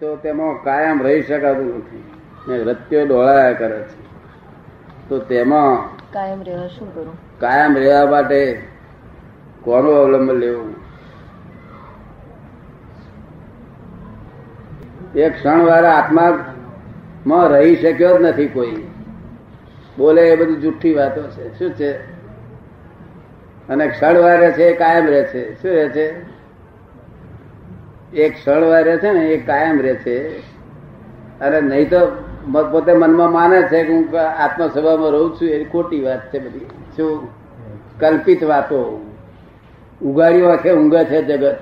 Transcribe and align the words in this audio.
તો 0.00 0.16
તેમાં 0.16 0.62
કાયમ 0.64 1.02
રહી 1.02 1.22
શકાતું 1.22 1.78
નથી. 1.78 2.04
ને 2.48 2.58
રત્યો 2.58 3.06
ડોળાયા 3.06 3.52
કરે 3.52 3.82
છે. 3.82 4.08
તો 5.08 5.18
તેમાં 5.18 5.96
કાયમ 6.12 6.42
રહેવા 6.42 6.66
શું 6.66 6.94
કરું? 6.94 7.40
કાયમ 7.40 7.76
રહેવા 7.76 8.10
માટે 8.10 8.62
કોનું 9.62 9.94
અવલંબન 9.94 10.34
લેવું? 10.34 10.74
એક 15.16 15.34
ક્ષણ 15.34 15.68
આત્મા 15.70 16.54
માં 17.26 17.48
રહી 17.48 17.76
શક્યો 17.76 18.18
જ 18.18 18.22
નથી 18.22 18.48
કોઈ. 18.48 18.76
બોલે 19.98 20.22
એ 20.22 20.36
બધું 20.36 20.60
જુઠ્ઠી 20.60 20.94
વાતો 20.94 21.22
છે. 21.22 21.58
શું 21.58 21.70
છે? 21.70 21.98
અને 23.68 23.88
ક્ષણ 23.88 24.18
વાર 24.18 24.52
છે 24.52 24.72
કાયમ 24.72 25.06
રહે 25.06 25.22
છે. 25.22 25.62
શું 25.62 25.70
રહે 25.70 25.88
છે? 25.88 26.37
એક 28.14 28.34
ક્ષણ 28.34 28.60
રહે 28.60 28.96
છે 28.96 29.12
ને, 29.12 29.20
એ 29.20 29.46
કાયમ 29.46 29.80
રહે 29.80 29.94
છે. 29.94 30.38
અને 31.40 31.60
નહીં 31.60 31.90
તો 31.90 32.06
પોતે 32.70 32.92
મનમાં 32.92 33.32
માને 33.32 33.62
છે 33.62 33.84
કે 33.84 33.92
હું 33.92 34.08
આત્મ 34.20 34.68
સ્વભાવમાં 34.68 35.10
રહું 35.10 35.36
છું 35.36 35.48
એ 35.48 35.64
ખોટી 35.64 36.00
વાત 36.00 36.34
છે 36.34 36.38
બધી. 36.38 36.58
શું? 36.96 37.28
કલ્પિત 38.00 38.44
વાતો. 38.44 39.10
ઉગાડી 40.02 40.40
વાંખે 40.40 40.72
ઊંઘે 40.72 41.04
છે 41.04 41.22
જગત. 41.22 41.56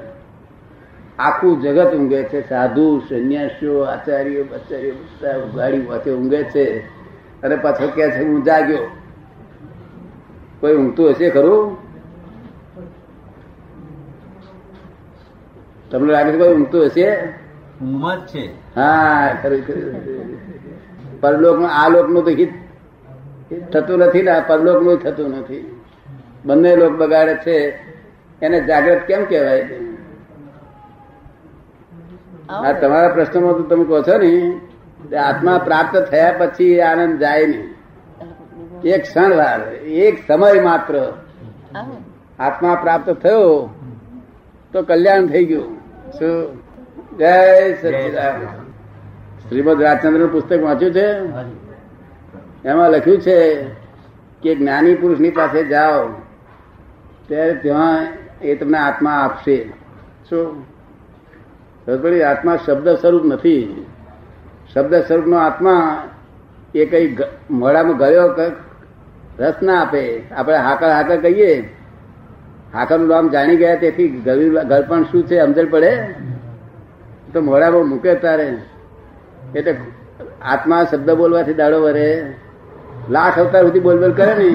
આખું 1.19 1.63
જગત 1.63 1.95
ઊંઘે 1.95 2.23
છે. 2.23 2.49
સાધુ, 2.49 2.99
સંન્યાસીઓ, 2.99 3.81
આચાર્યો, 3.81 4.45
બચાર્યો 4.45 4.93
બધા 4.93 5.37
ઉગાડી 5.37 5.81
વાંખે 5.81 6.11
ઊંઘે 6.11 6.43
છે. 6.43 6.79
અને 7.43 7.57
પાછો 7.57 7.89
કે 7.89 8.11
છે, 8.11 8.23
હું 8.25 8.45
જાગ્યો. 8.45 8.79
કોઈ 10.61 10.75
ઊંઘતું 10.75 11.11
હશે 11.11 11.31
ખરું? 11.31 11.86
તમને 15.97 16.13
લાગે 16.13 16.33
છે 16.33 16.39
કોઈ 16.39 16.55
ઊંઘતું 16.55 16.85
હશે? 16.85 17.29
ઊંઘમાં 17.83 18.17
જ 18.17 18.27
છે. 18.27 18.45
હા 18.75 19.33
ખરું 19.43 19.67
ખરું. 19.67 21.21
પરલોક 21.21 21.63
આ 21.63 21.89
લોકનું 21.89 22.25
તો 22.25 22.31
હિત 22.31 22.53
થતું 23.73 23.99
નથી 23.99 24.23
ને 24.23 24.43
પરલોકનું 24.49 25.03
થતું 25.03 25.31
નથી. 25.31 25.81
બંને 26.45 26.77
લોક 26.77 26.93
બગાડે 26.93 27.35
છે. 27.35 27.79
એને 28.43 28.61
જાગ્રત 28.61 28.99
કેમ 28.99 29.25
કહેવાય? 29.25 29.69
આ 32.49 32.73
તમારા 32.73 33.09
પ્રશ્નમાં 33.09 33.53
તો 33.53 33.63
તમે 33.63 33.85
કહો 33.85 34.03
છો 34.03 34.19
ને 34.19 35.17
આત્મા 35.17 35.59
પ્રાપ્ત 35.59 35.97
થયા 35.99 36.35
પછી 36.39 36.81
આનંદ 36.81 37.21
જાય 37.21 37.47
નહીં. 37.47 37.75
એક 38.85 39.03
ક્ષણ 39.03 39.37
વાર 39.37 39.61
એક 39.75 40.19
સમય 40.29 40.61
માત્ર. 40.61 41.13
આત્મા 42.39 42.75
પ્રાપ્ત 42.75 43.11
થયો 43.11 43.71
તો 44.73 44.83
કલ્યાણ 44.83 45.27
થઈ 45.27 45.45
ગયું. 45.45 45.76
શું? 46.13 46.57
જય 47.19 47.75
સચિદાન 47.75 48.47
શ્રીમદ 49.49 49.83
રાજચંદ્રનું 49.83 50.33
પુસ્તક 50.33 50.63
વાંચ્યું 50.63 50.93
છે? 50.93 51.09
એમાં 52.69 52.91
લખ્યું 52.91 53.21
છે 53.21 53.63
કે 54.43 54.55
જ્ઞાની 54.55 54.95
પુરુષની 54.95 55.31
પાસે 55.31 55.65
જાઓ 55.65 56.09
ત્યારે 57.29 57.55
ત્યાં 57.55 58.07
એ 58.43 58.55
તમને 58.55 58.79
આત્મા 58.79 59.11
આપશે. 59.11 59.73
શું? 60.29 60.67
પડી? 62.03 62.23
આત્મા 62.23 62.57
શબ્દ 62.57 62.89
સ્વરૂપ 62.89 63.25
નથી. 63.25 63.87
શબ્દ 64.75 64.95
સ્વરૂપનો 64.95 65.37
આત્મા 65.37 66.03
એ 66.75 66.87
કઈ 66.87 67.17
મોડામાં 67.51 67.97
ગયો 67.97 68.29
રસ 69.39 69.55
ના 69.63 69.81
આપે. 69.81 70.23
આપણે 70.31 70.57
હાકર 70.57 70.89
હાકર 70.89 71.17
કહીએ 71.17 71.77
હાકરનું 72.77 73.09
નામ 73.09 73.29
જાણી 73.29 73.57
ગયા 73.57 73.75
તેથી 73.75 74.09
ઘર 74.09 74.83
પણ 74.89 75.03
શું 75.03 75.27
છે 75.27 75.41
સમજણ 75.41 75.67
પડે? 75.71 75.93
તો 77.33 77.41
મોડામાં 77.41 77.89
મૂકે 77.89 78.15
તારે. 78.15 78.49
એટલે 79.55 79.77
આત્મા 80.43 80.85
શબ્દ 80.85 81.11
બોલવાથી 81.11 81.55
દાડો 81.55 81.81
વરે. 81.83 82.35
લાખ 83.11 83.39
અવતાર 83.39 83.63
સુધી 83.63 83.81
બોલ 83.81 83.99
બોલ 84.01 84.13
કરે 84.13 84.35
ને. 84.35 84.51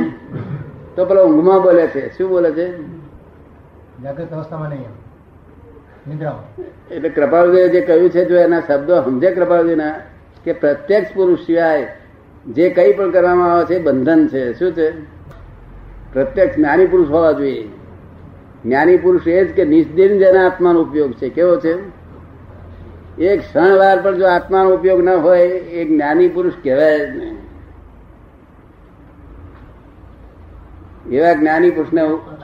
તો 0.96 1.06
પેલો 1.06 1.26
ઊંઘમાં 1.26 1.62
બોલે 1.62 1.88
છે. 1.88 2.18
શું 2.18 2.30
બોલે 2.30 2.52
છે? 2.52 2.68
જાગૃત 4.04 4.32
અવસ્થામાં 4.32 4.70
નહીં 4.70 5.02
એટલે 6.92 7.10
કૃપાળુદેવે 7.10 7.70
જે 7.70 7.82
કહ્યું 7.82 8.10
છે 8.10 8.26
જો 8.26 8.36
એના 8.36 8.60
શબ્દો 8.60 9.02
સમજે 9.02 9.32
કૃપાળુદેવના 9.32 9.94
કે 10.46 10.54
પ્રત્યક્ષ 10.54 11.14
પુરુષ 11.14 11.40
સિવાય 11.40 11.88
જે 12.48 12.70
કંઈ 12.70 12.94
પણ 12.94 13.12
કરવામાં 13.12 13.54
આવે 13.54 13.66
છે 13.66 13.76
એ 13.76 13.84
બંધન 13.84 14.28
છે. 14.28 14.54
શું 14.60 14.72
છે? 14.72 14.88
પ્રત્યક્ષ 16.14 16.56
જ્ઞાની 16.56 16.86
પુરુષ 16.86 17.10
હોવા 17.10 17.32
જોઈએ. 17.32 17.70
જ્ઞાની 18.66 18.98
પુરુષ 18.98 19.28
એ 19.28 19.46
જ 19.46 19.56
કે 19.56 19.66
નિષ્દિન 19.66 20.18
જેના 20.18 20.46
આત્માનો 20.46 20.82
ઉપયોગ 20.82 21.14
છે. 21.14 21.30
કેવો 21.30 21.60
છે? 21.60 22.02
એક 23.24 23.40
ક્ષણ 23.40 23.78
વાર 23.78 24.02
પણ 24.02 24.18
જો 24.18 24.28
આત્માનો 24.28 24.70
ઉપયોગ 24.70 25.04
ન 25.04 25.10
હોય, 25.10 25.48
એ 25.48 25.86
જ્ઞાની 25.86 26.28
પુરુષ 26.28 26.54
કહેવાય 26.64 27.00
જ 27.00 27.18
નહીં. 27.18 27.38
એવા 31.12 31.34
જ્ઞાની 31.34 31.70
પુરુષને 31.70 32.02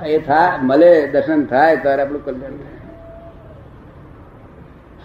એ 0.09 0.19
થાય 0.19 0.59
મળે, 0.61 1.07
દર્શન 1.07 1.45
થાય, 1.45 1.77
ત્યારે 1.77 2.01
આપણું 2.01 2.25
કલ્યાણ 2.25 2.51
થાય. 2.51 2.91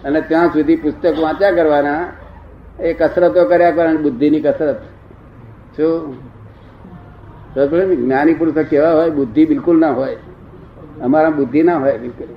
અને 0.03 0.21
ત્યાં 0.21 0.47
સુધી 0.47 0.75
પુસ્તક 0.75 1.19
વાંચ્યા 1.19 1.51
કરવાના, 1.51 2.07
એ 2.79 2.93
કસરતો 2.93 3.45
કર્યા 3.45 3.71
કરવાની, 3.71 3.97
બુદ્ધિની 3.97 4.41
કસરત. 4.41 4.81
શું? 5.77 6.15
જ્ઞાની 8.07 8.33
પુરુષ 8.33 8.65
કેવા 8.65 8.91
હોય? 8.91 9.09
બુદ્ધિ 9.09 9.45
બિલકુલ 9.45 9.79
ના 9.79 9.91
હોય. 9.91 10.17
અમારા 11.01 11.29
બુદ્ધિ 11.29 11.63
ના 11.63 11.77
હોય 11.77 11.97
બિલકુલ 11.97 12.27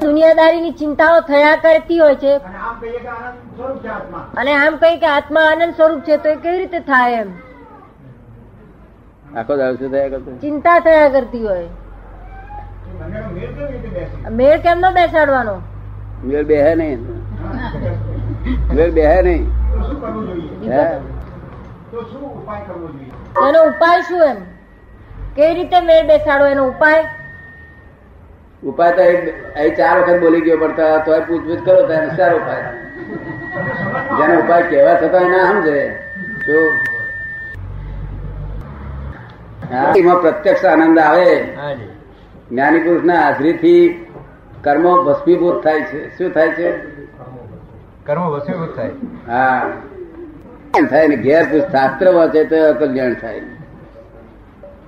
દુનિયાદારીની 0.00 0.70
ચિંતાઓ 0.70 1.20
થયા 1.20 1.56
કરતી 1.56 1.98
હોય 1.98 2.14
છે. 2.14 2.36
અને 2.36 2.56
આમ 2.56 2.80
કહીએ 2.80 2.98
કે 2.98 3.08
આનંદ 3.08 3.56
સ્વરૂપ 3.56 3.78
છે 3.78 3.88
આત્મા. 3.88 4.78
કઈ 4.80 4.98
કે 4.98 5.06
આત્મા 5.06 5.40
આનંદ 5.40 5.74
સ્વરૂપ 5.74 6.00
છે 6.00 6.16
તો 6.16 6.28
એ 6.28 6.34
કેવી 6.34 6.58
રીતે 6.58 6.80
થાય 6.80 7.12
એમ? 7.12 7.30
આખો 9.36 9.56
દાડો 9.56 9.88
થયા 9.88 10.08
કરતો? 10.08 10.36
ચિંતા 10.36 10.78
થયા 10.78 11.08
કરતી 11.08 11.46
હોય. 11.46 11.68
મેળ 14.30 14.60
કેમ 14.60 14.80
નો 14.80 14.90
બેસાડવાનો? 14.90 15.60
મેળ 16.24 16.44
બેહે 16.44 16.74
નહીં. 16.74 17.21
બેહે 18.46 19.22
નહીં. 19.22 19.46
તો 19.72 19.84
શું 19.86 20.00
કરવું 20.00 20.26
જોઈએ 20.26 20.70
હે? 20.72 20.84
તો 21.90 21.98
શું 22.10 22.22
ઉપાય 22.22 22.64
કરવો 22.66 22.88
જોઈએ 22.88 23.48
એનો 23.48 23.60
ઉપાય 23.70 24.02
શું 24.02 24.22
એમ? 24.28 24.38
કેવી 25.36 25.54
રીતે 25.54 25.80
મેળ 25.80 26.06
બેસાડો 26.06 26.46
એનો 26.46 26.68
ઉપાય? 26.68 27.02
ઉપાય 28.62 28.92
તો 28.96 29.02
અહીં 29.56 29.76
ચાર 29.76 29.96
વખત 30.00 30.20
બોલી 30.20 30.40
ગયો 30.40 30.58
પડતા 30.58 30.98
તો 31.04 31.20
પૂછપૂછ 31.28 31.62
કરો 31.64 31.86
તો 31.86 31.92
એને 31.92 32.16
ચાર 32.16 32.32
ઉપાય. 32.36 32.68
જેનો 34.18 34.34
ઉપાય 34.40 34.64
કહેવા 34.70 34.96
છતાં 35.00 35.24
એના 35.24 35.46
સમજે. 35.50 35.76
તો 36.46 36.58
હા, 39.72 39.92
એમાં 39.96 40.20
પ્રત્યક્ષ 40.20 40.64
આનંદ 40.64 40.98
આવે. 40.98 41.28
હાજી 41.56 41.90
જ્ઞાની 42.50 42.80
પુરુષ 42.86 43.04
ના 43.04 43.20
હાજરીથી 43.22 43.84
કર્મો 44.64 44.92
ભસ્મીભૂત 45.04 45.62
થાય 45.64 45.84
છે. 45.90 46.00
શું 46.18 46.32
થાય 46.32 46.52
છે? 46.56 46.68
કર્મ 48.06 48.22
વસીભૂત 48.22 48.76
થાય. 48.76 48.90
હા. 49.26 49.72
થાય 50.90 51.08
ને 51.08 51.16
ઘેર 51.16 51.60
શાસ્ત્ર 51.60 52.12
વાંચે 52.12 52.44
તો 52.44 52.56
કલ્યાણ 52.78 53.14
થાય. 53.14 53.40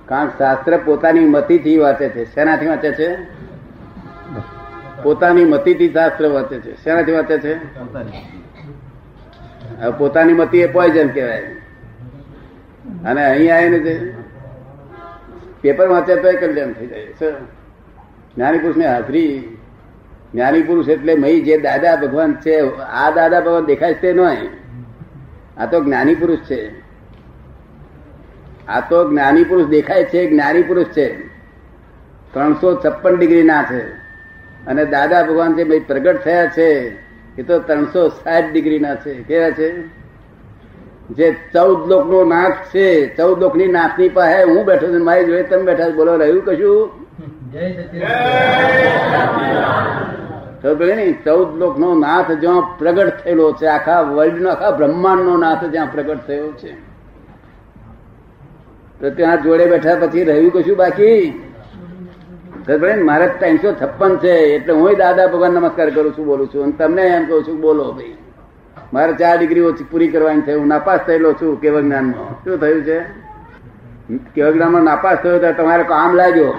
કારણ 0.05 0.27
શાસ્ત્ર 0.27 0.77
પોતાની 0.77 1.19
મતીથી 1.19 1.77
વાંચે 1.77 2.09
છે. 2.09 2.35
શેનાથી 2.35 2.67
વાંચે 2.67 2.91
છે? 2.91 3.17
પોતાની 5.03 5.45
મતીથી 5.45 5.89
શાસ્ત્ર 5.89 6.27
વાંચે 6.27 6.59
છે. 6.59 6.83
શેનાથી 6.83 7.11
વાંચે 7.11 7.37
છે? 7.37 7.57
પોતાની 9.97 10.33
મતી 10.33 10.59
એ 10.59 10.67
પોઈઝન 10.67 11.07
કહેવાય. 11.07 11.41
અને 13.05 13.25
અહીં 13.25 13.55
આવીને 13.55 13.79
છે 13.79 14.11
પેપર 15.61 15.87
વાંચે 15.87 16.15
તો 16.15 16.31
કલ્યાણ 16.31 16.73
થઈ 16.73 16.87
જાય? 16.87 17.05
જ્ઞાની 18.35 18.57
પુરુષ 18.57 18.77
ને 18.77 18.85
હાજરી 18.85 19.54
જ્ઞાની 20.33 20.61
પુરુષ 20.61 20.89
એટલે 20.89 21.15
મય 21.15 21.39
જે 21.39 21.57
દાદા 21.57 21.95
ભગવાન 21.95 22.33
છે, 22.33 22.77
આ 22.77 23.11
દાદા 23.11 23.39
ભગવાન 23.39 23.65
દેખાય 23.65 23.93
તે 23.93 24.13
નહીં 24.13 24.49
આ 25.57 25.65
તો 25.65 25.83
જ્ઞાની 25.83 26.15
પુરુષ 26.15 26.37
છે. 26.37 26.81
આ 28.67 28.79
તો 28.79 29.09
જ્ઞાની 29.09 29.43
પુરુષ 29.43 29.65
દેખાય 29.65 30.03
છે, 30.03 30.29
જ્ઞાની 30.29 30.63
પુરુષ 30.63 30.85
છે. 30.85 31.27
ત્રણસો 32.33 32.81
છપ્પન 32.85 33.17
ડિગ્રી 33.17 33.43
ના 33.43 33.63
છે. 33.63 33.87
અને 34.67 34.85
દાદા 34.85 35.23
ભગવાન 35.23 35.55
જે 35.55 35.79
પ્રગટ 35.79 36.23
થયા 36.23 36.47
છે, 36.47 36.89
એ 37.37 37.43
તો 37.47 37.59
ત્રણસો 37.59 38.09
સાઠ 38.09 38.43
ડિગ્રી 38.51 38.79
ના 38.79 38.95
છે. 38.95 39.13
કેવા 39.13 39.49
છે? 39.49 39.87
જે 41.09 41.35
ચૌદ 41.53 41.89
લોક 41.89 42.07
નો 42.07 42.23
નાથ 42.23 42.51
છે, 42.51 43.15
ચૌદ 43.15 43.39
લોકની 43.39 43.67
નાથની 43.67 44.09
પાસે 44.09 44.43
હું 44.43 44.65
બેઠો 44.65 44.87
છું 44.87 45.05
મારી 45.05 45.25
જોડે 45.25 45.43
તમે 45.43 45.63
બેઠા. 45.63 45.89
બોલો, 45.89 46.15
રહ્યું 46.15 46.45
કશું? 46.45 47.04
ચૌદ 51.25 51.57
લોક 51.57 51.79
નો 51.79 51.95
નાથ 51.95 52.31
જ્યાં 52.31 52.77
પ્રગટ 52.77 53.23
થયેલો 53.23 53.51
છે 53.51 53.67
આખા 53.67 54.01
વર્લ્ડ 54.01 54.41
નો 54.41 54.49
આખા 54.49 54.71
બ્રહ્માંડ 54.71 55.21
નો 55.21 55.37
નાથ 55.37 55.63
જ્યાં 55.63 55.87
પ્રગટ 55.91 56.19
થયો 56.27 56.51
છે. 56.51 56.73
તો 58.99 59.09
ત્યાં 59.09 59.41
જોડે 59.41 59.65
બેઠા 59.65 59.95
પછી 59.95 60.23
રહ્યું 60.23 60.51
કશું 60.51 60.77
બાકી? 60.77 61.41
મારે 63.03 63.27
ત્રણસો 63.27 63.71
છપ્પન 63.71 64.17
છે 64.17 64.31
એટલે 64.31 64.73
હું 64.73 64.95
દાદા 64.97 65.27
ભગવાન 65.27 65.51
નમસ્કાર 65.51 65.89
કરું 65.89 66.11
છું 66.17 66.25
બોલું 66.25 66.47
છું. 66.47 66.63
અને 66.63 66.71
તમને 66.71 67.01
એમ 67.01 67.25
કહું 67.25 67.43
છું 67.43 67.61
બોલો 67.61 67.91
ભાઈ. 67.91 68.13
મારે 68.93 69.13
ચાર 69.13 69.37
ડિગ્રી 69.37 69.61
ઓછી 69.61 69.83
પૂરી 69.83 70.07
કરવાની 70.07 70.41
છે 70.41 70.53
હું 70.53 70.67
નાપાસ 70.67 70.99
થયેલો 70.99 71.33
છું 71.33 71.61
કેવ 71.61 71.81
જ્ઞાનમાં 71.81 72.33
શું 72.43 72.59
થયું 72.59 72.83
છે? 72.83 72.99
કેવ 74.35 74.51
જ્ઞાનમાં 74.51 74.83
નાપાસ 74.83 75.17
થયો 75.23 75.39
તો 75.39 75.53
તમારે 75.53 75.83
કામ 75.83 76.13
લાગ્યો. 76.13 76.53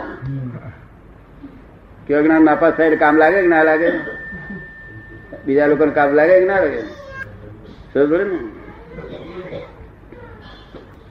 કેવળ 2.07 2.23
જ્ઞાન 2.23 2.43
નાપાસ 2.43 2.73
થાય 2.73 2.97
કામ 2.97 3.17
લાગે 3.17 3.41
કે 3.43 3.47
ના 3.47 3.63
લાગે? 3.63 3.91
બીજા 5.47 5.67
લોકોને 5.67 5.93
કામ 5.93 6.13
લાગે 6.13 6.41
કે 6.41 6.47
ના 6.47 6.61
લાગે? 6.61 6.83
સમજ 7.95 8.13
ને? 8.13 8.39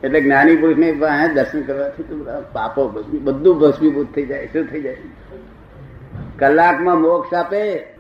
એટલે 0.04 0.22
જ્ઞાની 0.22 0.56
પુરુષ 0.56 0.78
ને 0.78 0.92
દર્શન 1.34 1.62
કરવાથી 1.62 2.26
પાપો 2.54 2.88
બધું 3.24 3.60
ભસ્મીભૂત 3.60 4.08
થઈ 4.16 4.26
જાય, 4.26 4.46
શું 4.46 4.66
થઈ 4.66 4.82
જાય? 4.82 4.98
કલાકમાં 6.40 7.02
મોક્ષ 7.02 7.34
આપે. 7.34 7.95